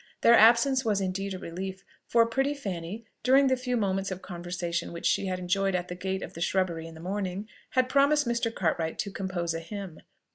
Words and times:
Their 0.21 0.33
absence 0.33 0.83
was 0.83 0.99
indeed 0.99 1.35
a 1.35 1.37
relief: 1.37 1.85
for 2.07 2.25
pretty 2.25 2.55
Fanny, 2.55 3.05
during 3.21 3.45
the 3.45 3.55
few 3.55 3.77
moments 3.77 4.09
of 4.09 4.23
conversation 4.23 4.91
which 4.91 5.05
she 5.05 5.27
had 5.27 5.37
enjoyed 5.37 5.75
at 5.75 5.89
the 5.89 5.95
gate 5.95 6.23
of 6.23 6.33
the 6.33 6.41
shrubbery 6.41 6.87
in 6.87 6.95
the 6.95 6.99
morning, 6.99 7.47
had 7.77 7.87
promised 7.87 8.27
Mr. 8.27 8.51
Cartwright 8.51 8.97
to 8.97 9.11
compose 9.11 9.53
a 9.53 9.59
hymn. 9.59 9.99